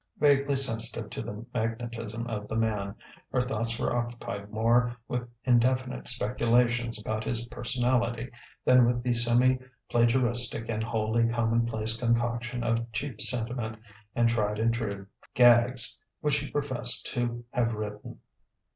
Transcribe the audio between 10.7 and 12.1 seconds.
wholly commonplace